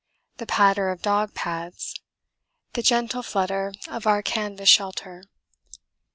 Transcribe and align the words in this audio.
The 0.37 0.47
patter 0.47 0.89
of 0.89 1.03
dog 1.03 1.35
pads. 1.35 2.01
The 2.73 2.81
gentle 2.81 3.21
flutter 3.21 3.71
of 3.87 4.07
our 4.07 4.23
canvas 4.23 4.67
shelter. 4.67 5.25